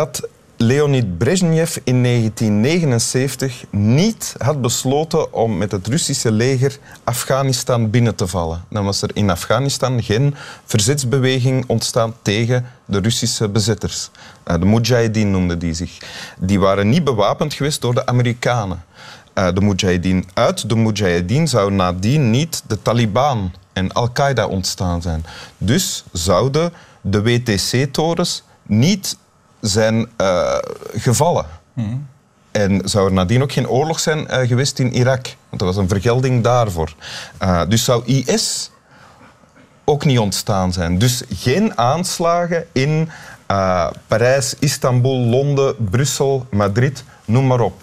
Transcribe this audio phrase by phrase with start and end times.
[0.00, 8.14] Dat Leonid Brezhnev in 1979 niet had besloten om met het Russische leger Afghanistan binnen
[8.14, 8.64] te vallen.
[8.70, 14.10] Dan was er in Afghanistan geen verzetsbeweging ontstaan tegen de Russische bezetters.
[14.42, 15.98] Eh, de Mujahideen noemden die zich.
[16.38, 18.84] Die waren niet bewapend geweest door de Amerikanen.
[19.32, 25.24] Eh, de Mujahideen uit de Mujahideen zou nadien niet de Taliban en Al-Qaeda ontstaan zijn.
[25.58, 29.16] Dus zouden de WTC-torens niet
[29.60, 30.56] zijn uh,
[30.92, 31.46] gevallen.
[32.50, 35.26] En zou er nadien ook geen oorlog zijn uh, geweest in Irak?
[35.48, 36.94] Want er was een vergelding daarvoor.
[37.42, 38.70] Uh, dus zou IS
[39.84, 40.98] ook niet ontstaan zijn.
[40.98, 43.10] Dus geen aanslagen in
[44.06, 47.82] Parijs, Istanbul, Londen, Brussel, Madrid, noem maar op.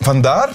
[0.00, 0.48] Vandaar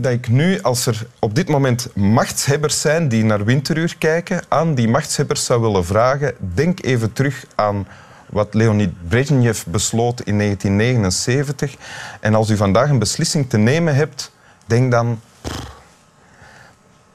[0.00, 4.74] dat ik nu, als er op dit moment machtshebbers zijn die naar winteruur kijken, aan
[4.74, 7.86] die machtshebbers zou willen vragen, denk even terug aan
[8.26, 11.76] wat Leonid Brezhnev besloot in 1979.
[12.20, 14.32] En als u vandaag een beslissing te nemen hebt,
[14.66, 15.20] denk dan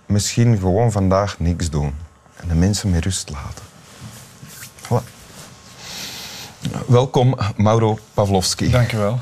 [0.05, 1.95] misschien gewoon vandaag niks doen
[2.35, 3.63] en de mensen met rust laten.
[4.81, 5.13] Voilà.
[6.87, 8.69] Welkom, Mauro Pavlovski.
[8.69, 9.19] Dank u wel.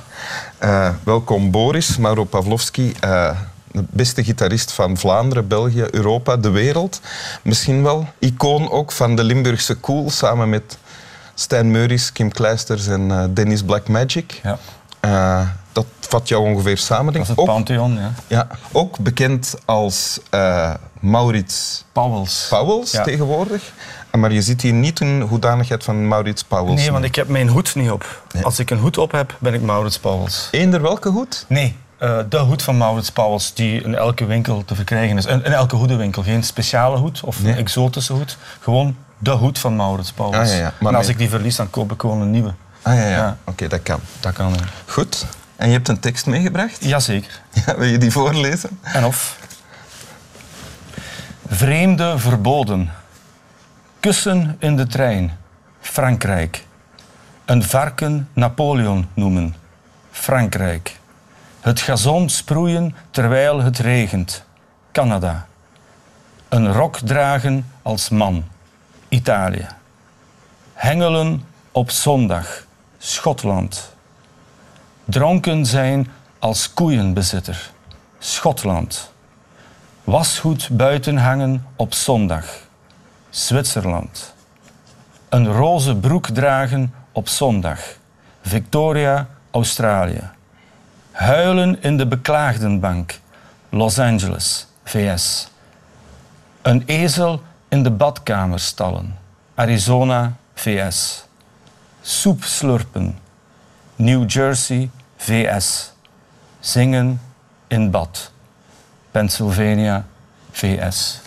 [0.64, 1.97] Uh, welkom, Boris.
[1.97, 2.94] Mauro Pavlovski.
[3.03, 7.02] Uh, de beste gitarist van Vlaanderen, België, Europa, de wereld.
[7.41, 10.77] Misschien wel icoon ook van de Limburgse Cool, samen met
[11.33, 14.41] Stijn Meuris, Kim Kleisters en uh, Dennis Blackmagic.
[14.44, 14.57] Ja.
[15.05, 17.35] Uh, dat vat jou ongeveer samen, denk ik.
[17.35, 18.13] Dat is het Pantheon, ja.
[18.27, 18.47] ja.
[18.71, 23.73] Ook bekend als uh, Maurits Pauwels, Pauwels tegenwoordig.
[24.11, 26.79] Maar je zit hier niet in hoedanigheid van Maurits Pauwels.
[26.79, 28.23] Nee, want ik heb mijn hoed niet op.
[28.44, 30.47] Als ik een hoed op heb, ben ik Maurits Pauwels.
[30.51, 31.45] Eender welke hoed?
[31.47, 35.26] Nee, uh, de hoed van Maurits Pauwels die in elke winkel te verkrijgen is.
[35.26, 36.24] In, in elke hoedenwinkel.
[36.24, 38.38] Geen speciale hoed of een exotische hoed.
[38.59, 40.50] Gewoon de hoed van Maurits Pauwels.
[40.50, 40.74] Ah, ja, ja.
[40.80, 42.54] Maar en als ik die verlies, dan koop ik gewoon een nieuwe.
[42.81, 43.38] Ah ja, ja.
[43.44, 44.00] Oké, dat kan.
[44.20, 44.56] Dat kan,
[44.86, 45.26] Goed.
[45.56, 46.84] En je hebt een tekst meegebracht?
[46.84, 47.42] Jazeker.
[47.66, 48.80] Ja, wil je die voorlezen?
[48.81, 49.38] En of.
[51.48, 52.92] Vreemde verboden.
[54.00, 55.38] Kussen in de trein.
[55.80, 56.66] Frankrijk.
[57.46, 59.56] Een varken Napoleon noemen.
[60.12, 61.00] Frankrijk.
[61.63, 64.44] Het gazon sproeien terwijl het regent.
[64.91, 65.47] Canada.
[66.50, 68.46] Een rok dragen als man.
[69.09, 69.68] Italië.
[70.74, 72.66] Hengelen op zondag.
[72.97, 73.96] Schotland.
[75.06, 77.72] Dronken zijn als koeienbezitter.
[78.19, 79.12] Schotland.
[80.03, 82.45] Wasgoed buiten hangen op zondag.
[83.30, 84.34] Zwitserland.
[85.30, 87.80] Een roze broek dragen op zondag.
[88.41, 90.31] Victoria, Australië.
[91.13, 93.19] Huilen in de beklaagdenbank,
[93.69, 95.47] Los Angeles, VS.
[96.62, 99.18] Een ezel in de badkamer stallen,
[99.56, 101.25] Arizona, VS.
[102.01, 103.18] Soep slurpen,
[103.96, 105.91] New Jersey, VS.
[106.59, 107.22] Zingen
[107.68, 108.31] in bad,
[109.12, 110.06] Pennsylvania,
[110.51, 111.22] VS.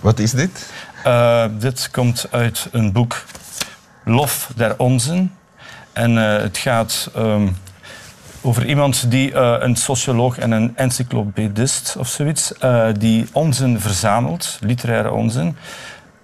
[0.00, 0.70] Wat is dit?
[1.06, 3.24] Uh, dit komt uit een boek
[4.04, 5.34] Lof der Onzen.
[5.92, 7.56] En uh, het gaat um,
[8.42, 14.58] over iemand die uh, een socioloog en een encyclopedist of zoiets, uh, die onzin verzamelt,
[14.60, 15.56] literaire onzin,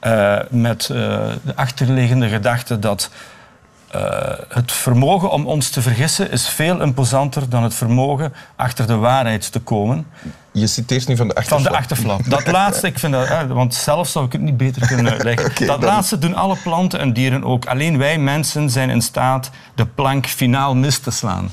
[0.00, 3.10] uh, met de achterliggende gedachte dat
[4.48, 9.52] het vermogen om ons te vergissen is veel imposanter dan het vermogen achter de waarheid
[9.52, 10.06] te komen.
[10.52, 11.62] Je citeert nu van de achterflap.
[11.62, 12.30] Van de achterflap.
[12.30, 15.50] Dat laatste, ik vind dat, want zelf zou ik het niet beter kunnen uitleggen.
[15.50, 17.66] okay, dat laatste doen alle planten en dieren ook.
[17.66, 21.50] Alleen wij mensen zijn in staat de plank finaal mis te slaan.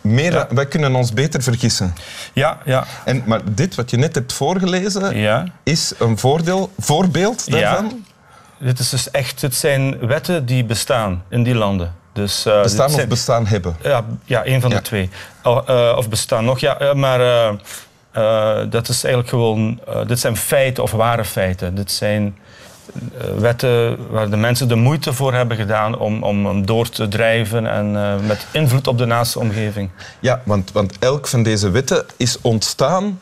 [0.00, 1.94] Meer, Wij kunnen ons beter vergissen.
[2.32, 2.84] Ja, ja.
[3.04, 5.44] En, maar dit wat je net hebt voorgelezen, ja.
[5.62, 7.84] is een voordeel, voorbeeld daarvan?
[7.84, 8.66] Ja.
[8.66, 11.94] Dit, is dus echt, dit zijn wetten die bestaan in die landen.
[12.12, 13.76] Dus, uh, bestaan of bestaan hebben?
[13.82, 15.10] Ja, ja een van de twee.
[15.44, 16.82] Uh, of bestaan nog, ja.
[16.82, 17.18] Uh, maar
[18.68, 19.80] dat is eigenlijk gewoon...
[20.06, 21.74] dit zijn feiten of ware feiten.
[21.74, 22.50] Dit zijn eh,
[23.38, 27.94] wetten waar de mensen de moeite voor hebben gedaan om, om, door te drijven en
[27.94, 29.90] uh, met invloed op de naaste omgeving.
[30.20, 33.18] Ja, want, want elk van deze wetten is ontstaan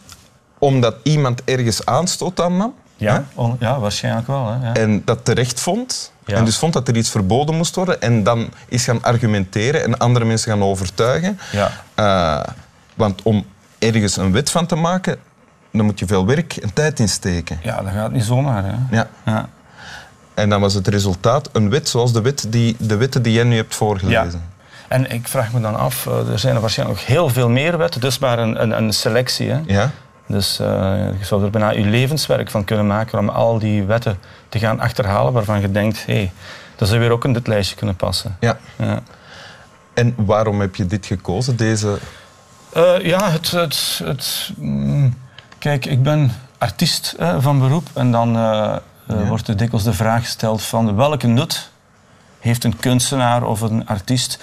[0.59, 2.75] omdat iemand ergens aanstoot aan nam.
[2.97, 3.25] Ja,
[3.59, 4.47] ja waarschijnlijk wel.
[4.47, 4.67] Hè?
[4.67, 4.75] Ja.
[4.75, 6.13] En dat terecht vond.
[6.25, 6.37] Ja.
[6.37, 8.01] En dus vond dat er iets verboden moest worden.
[8.01, 11.39] En dan is gaan argumenteren en andere mensen gaan overtuigen.
[11.53, 11.71] Ja.
[11.97, 12.55] Uh,
[12.95, 13.45] want om
[13.79, 15.17] ergens een wet van te maken,
[15.73, 17.59] dan moet je veel werk en tijd insteken.
[17.63, 18.65] Ja, dat gaat niet zomaar.
[18.65, 18.97] Hè?
[18.97, 19.09] Ja.
[19.25, 19.49] ja.
[20.39, 23.45] En dan was het resultaat een wet zoals de, wet die, de wetten die jij
[23.45, 24.43] nu hebt voorgelezen.
[24.49, 24.67] Ja.
[24.89, 27.79] En ik vraag me dan af, eh, er zijn er waarschijnlijk nog heel veel meer
[27.79, 29.51] wetten, dus maar een, een, een selectie.
[29.51, 29.61] Hè?
[29.67, 29.91] Ja.
[30.27, 30.67] Dus uh,
[31.19, 34.19] je zou er bijna je levenswerk van kunnen maken om al die wetten
[34.49, 36.33] te gaan achterhalen waarvan je denkt, hé, hey,
[36.77, 38.37] dat zou weer ook in dit lijstje kunnen passen.
[38.41, 38.59] Ja.
[38.77, 39.03] ja.
[39.95, 41.99] En waarom heb je dit gekozen, deze...
[42.77, 43.51] Uh, ja, het...
[43.51, 45.15] het, het mm,
[45.59, 48.37] kijk, ik ben artiest van beroep en dan
[49.11, 51.71] uh, wordt er dikwijls de vraag gesteld van welke nut
[52.41, 54.39] heeft een kunstenaar of een artiest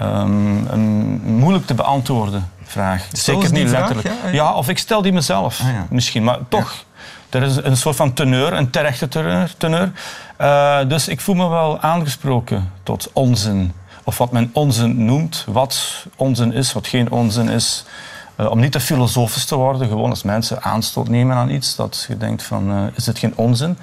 [0.00, 3.06] um, een moeilijk te beantwoorden vraag.
[3.12, 4.10] Zeker niet letterlijk.
[4.32, 6.84] Ja, of ik stel die mezelf ah, misschien, maar toch.
[7.30, 9.54] Er is een soort van teneur, een terechte teneur.
[9.56, 9.92] teneur.
[10.40, 13.72] Uh, dus ik voel me wel aangesproken tot onzin.
[14.04, 17.84] Of wat men onzin noemt, wat onzin is, wat geen onzin is.
[18.36, 22.04] Uh, om niet te filosofisch te worden, gewoon als mensen aanstoot nemen aan iets, dat
[22.08, 23.78] je denkt van, uh, is dit geen onzin?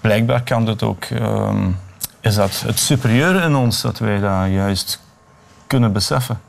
[0.00, 1.70] Blijkbaar kan dit ook, ehm,
[2.20, 5.00] is dat het superieure in ons, dat wij dat juist
[5.66, 6.40] kunnen beseffen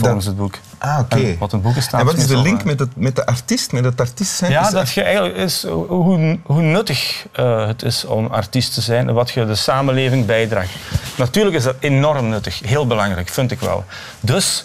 [0.00, 0.58] volgens het boek.
[0.78, 1.36] Ah, oké.
[1.38, 3.84] Wat een boek is En wat is de link met, het, met de artiest, met
[3.84, 4.50] het artiest zijn?
[4.50, 9.08] Ja, dat je eigenlijk is hoe, hoe nuttig uh, het is om artiest te zijn
[9.08, 10.70] en wat je de samenleving bijdraagt.
[11.16, 13.84] Natuurlijk is dat enorm nuttig, heel belangrijk, vind ik wel.
[14.20, 14.64] Dus,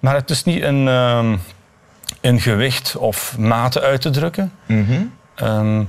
[0.00, 0.86] maar het is niet een,
[2.20, 4.52] een gewicht of mate uit te drukken.
[4.66, 5.12] Mm -hmm.
[5.48, 5.88] um,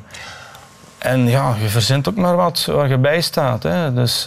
[0.98, 3.64] en ja, je verzint ook maar wat waar je bij staat.
[3.64, 3.94] Hè.
[3.94, 4.26] Dus,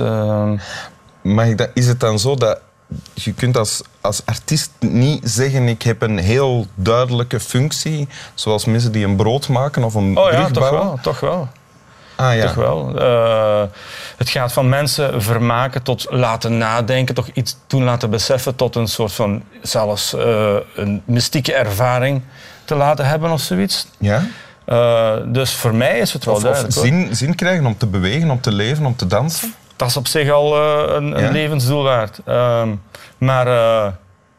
[1.22, 2.60] ik dat, is het dan zo dat
[3.14, 8.92] je kunt als, als artiest niet zeggen ik heb een heel duidelijke functie, zoals mensen
[8.92, 11.48] die een brood maken of een oh, brug ja, toch Wel, toch wel.
[12.16, 12.46] Ah, ja.
[12.46, 12.92] Toch wel.
[12.96, 13.62] Uh,
[14.16, 18.88] het gaat van mensen vermaken tot laten nadenken, toch iets doen laten beseffen, tot een
[18.88, 22.22] soort van zelfs uh, een mystieke ervaring
[22.64, 23.86] te laten hebben of zoiets.
[23.98, 24.22] Ja.
[24.68, 26.76] Uh, dus voor mij is het wel of, duidelijk.
[26.76, 29.54] Of zin, zin krijgen om te bewegen, om te leven, om te dansen?
[29.76, 30.58] dat is op zich al
[30.96, 32.20] een, een levensdoel waard.
[32.28, 32.62] Uh,
[33.18, 33.46] maar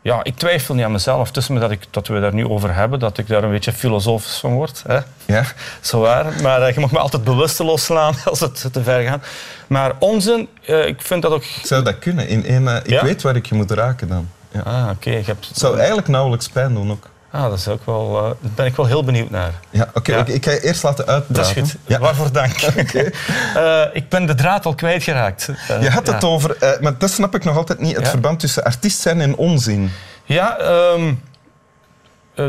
[0.05, 1.27] ja, ik twijfel niet aan mezelf.
[1.27, 3.51] Het is me dat, ik, dat we daar nu over hebben, dat ik daar een
[3.51, 4.83] beetje filosofisch van word.
[4.87, 4.99] Hè?
[5.25, 5.45] Ja.
[5.81, 6.41] Zo waar.
[6.41, 9.25] Maar uh, je mag me altijd bewusteloos slaan als het te ver gaat.
[9.67, 11.43] Maar onzin, ik vind dat ook...
[11.63, 12.27] Zou dat kunnen?
[12.27, 13.03] In een, ik ja?
[13.03, 14.29] weet waar ik je moet raken dan.
[14.51, 14.59] Ja.
[14.59, 15.09] Ah, oké.
[15.09, 15.23] Okay.
[15.25, 17.09] Het zou eigenlijk nauwelijks pijn doen ook.
[17.35, 19.51] Ah, dat is ook wel, uh, daar ben ik wel heel benieuwd naar.
[19.69, 19.97] Ja, oké.
[19.97, 20.33] Okay, ja.
[20.33, 21.33] ik ga je eerst laten uitpraten.
[21.33, 21.81] Dat is goed.
[21.85, 21.99] Ja.
[21.99, 22.55] Waarvoor dank.
[22.79, 23.13] okay.
[23.85, 25.47] uh, ik ben de draad al kwijtgeraakt.
[25.47, 28.63] Uh, je had het over, maar dat snap ik nog altijd niet, het verband tussen
[28.63, 29.91] artiest zijn en onzin.
[30.23, 30.59] Ja,
[30.93, 31.21] um,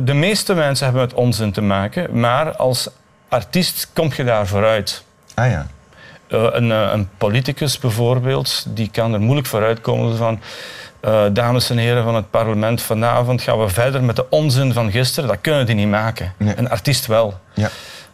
[0.04, 2.88] de meeste mensen hebben met onzin te maken, maar als
[3.28, 5.04] artiest kom je daar vooruit.
[5.34, 5.66] Ah ja.
[6.28, 10.40] Een, een politicus bijvoorbeeld, die kan er moeilijk vooruit komen van
[11.06, 14.90] uh, dames en heren van het parlement, vanavond gaan we verder met de onzin van
[14.90, 15.28] gisteren.
[15.28, 16.32] Dat kunnen die niet maken.
[16.36, 16.58] Nee.
[16.58, 17.34] Een artiest wel.
[17.54, 17.68] Ja.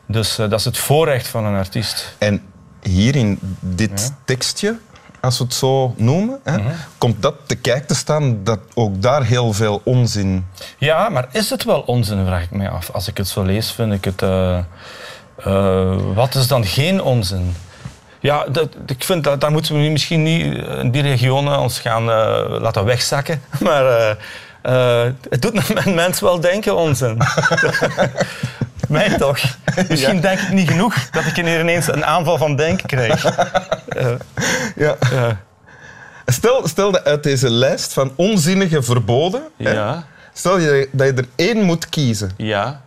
[0.07, 2.15] Dus uh, dat is het voorrecht van een artiest.
[2.19, 2.43] En
[2.83, 4.17] hier in dit ja.
[4.25, 4.79] tekstje,
[5.21, 6.75] als we het zo noemen, hè, mm -hmm.
[6.99, 10.47] komt dat te kijken te staan dat ook daar heel veel onzin...
[10.79, 12.91] Ja, maar is het wel onzin, vraag ik mij af.
[12.91, 14.23] Als ik het zo lees, vind ik het...
[14.23, 14.59] Uh,
[16.15, 17.55] wat is dan geen onzin?
[18.23, 22.09] Ja, dat, ik vind dat daar moeten we misschien niet in die regionen ons gaan
[22.09, 23.43] uh, laten wegzakken.
[23.61, 24.11] Maar uh,
[25.07, 27.23] uh, het doet een mens wel denken, onzin.
[28.89, 29.39] Mij toch.
[29.89, 30.21] Misschien ja.
[30.21, 33.37] denk ik niet genoeg dat ik hier ineens een aanval van denken krijg.
[34.77, 34.97] ja.
[36.27, 39.43] Stel, stel dat uit deze lijst van onzinnige verboden...
[39.57, 39.95] Ja.
[39.95, 40.01] Hè,
[40.33, 42.31] stel je dat je er één moet kiezen.
[42.37, 42.81] Ja.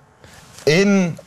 [0.64, 1.20] Eén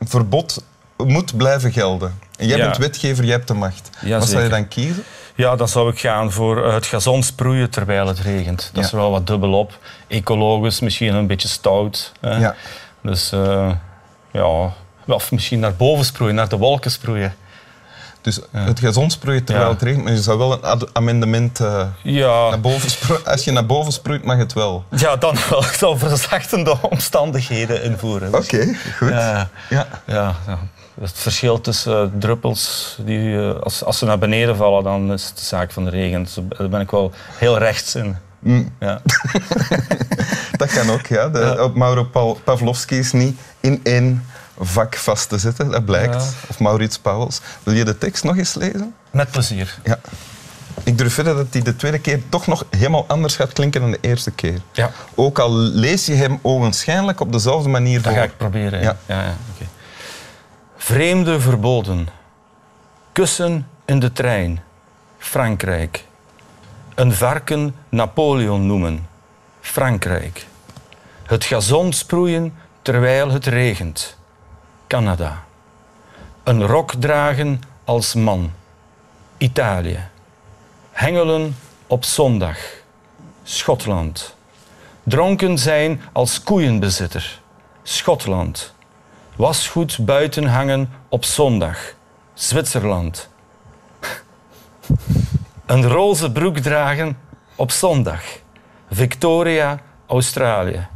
[0.00, 0.62] verbod
[0.96, 2.18] moet blijven gelden.
[2.36, 2.64] En jij Ja.
[2.64, 3.90] bent wetgever, jij hebt de macht.
[4.00, 5.04] Ja, Wat zou je dan kiezen?
[5.34, 8.70] Ja, dan zou ik gaan voor eh, het gazon sproeien terwijl het regent.
[8.72, 9.78] Dat is wel wat dubbelop.
[10.08, 12.12] Ecologisch, misschien een beetje stout.
[12.20, 12.36] Hè.
[12.36, 12.54] Ja.
[13.02, 13.70] Dus eh,
[14.32, 14.72] ja,
[15.06, 17.34] of misschien naar boven sproeien, naar de wolken sproeien.
[18.26, 19.72] Dus het gazon sproeien terwijl Ja.
[19.74, 23.24] het regent, maar je zou wel een amendement eh, Ja, naar boven sproeien.
[23.26, 24.84] Als je naar boven sproeit, mag het wel.
[24.96, 25.62] ja dan wel.
[25.64, 28.32] Ik zal verzachtende omstandigheden invoeren.
[28.32, 29.08] Dus, Oké, goed.
[29.08, 29.86] ja, Ja.
[30.06, 30.58] ja, ja.
[31.00, 35.24] Het verschil tussen eh, druppels, die, eh, als, als ze naar beneden vallen, dan is
[35.24, 36.22] het de zaak van de regen.
[36.22, 38.16] Dus daar ben ik wel heel rechts in.
[38.38, 39.00] Mm, Ja.
[40.56, 41.28] dat kan ook, ja.
[41.28, 41.68] De, Ja.
[41.74, 42.10] Mauro
[42.44, 44.24] Pavlovski is niet in één
[44.58, 46.14] vak vast te zetten, dat blijkt.
[46.14, 46.28] Ja.
[46.48, 47.40] Of Maurits Pauwels.
[47.62, 48.94] Wil je de tekst nog eens lezen?
[49.10, 49.78] Met plezier.
[49.84, 49.98] Ja.
[50.84, 53.90] Ik durf verder dat hij de tweede keer toch nog helemaal anders gaat klinken dan
[53.90, 54.60] de eerste keer.
[54.72, 58.20] Ja, Ook al lees je hem ogenschijnlijk op dezelfde manier dat voor.
[58.20, 58.80] ga ik proberen.
[58.80, 58.96] Ja.
[59.06, 59.22] Ja.
[59.22, 59.66] Ja, oké.
[60.76, 62.08] Vreemde verboden.
[63.12, 64.60] Kussen in de trein.
[65.18, 66.04] Frankrijk.
[66.94, 69.06] Een varken Napoleon noemen.
[69.60, 70.46] Frankrijk.
[71.26, 74.15] Het gazon sproeien terwijl het regent.
[74.86, 75.44] Canada.
[76.42, 78.52] Een rok dragen als man.
[79.36, 80.08] Italië.
[80.92, 82.58] Hengelen op zondag.
[83.42, 84.36] Schotland.
[85.02, 87.40] Dronken zijn als koeienbezitter.
[87.82, 88.74] Schotland.
[89.36, 91.78] Wasgoed buiten hangen op zondag,
[92.34, 93.28] Zwitserland.
[95.66, 97.18] Een roze broek dragen
[97.54, 98.22] op zondag,
[98.90, 100.86] Victoria, Australië.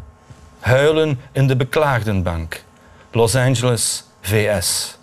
[0.60, 2.62] Huilen in de beklaagdenbank,
[3.12, 4.98] Los Angeles, VS.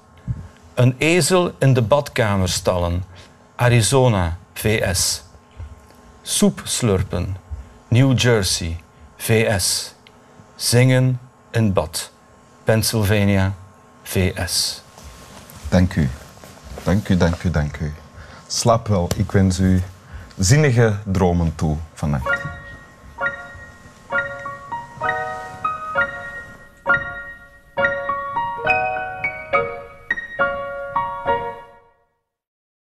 [0.74, 3.04] Een ezel in de badkamer stallen,
[3.56, 5.24] Arizona, VS.
[6.22, 7.38] Soep slurpen,
[7.88, 8.78] New Jersey,
[9.18, 9.94] VS.
[10.56, 11.20] Zingen
[11.52, 12.12] in bad,
[12.64, 13.54] Pennsylvania,
[14.04, 14.82] VS.
[15.70, 16.10] Dank u.
[16.84, 17.94] Dank u, dank u, dank u.
[18.48, 19.10] Slaap wel.
[19.16, 19.82] Ik wens u
[20.38, 22.37] zinnige dromen toe vannacht.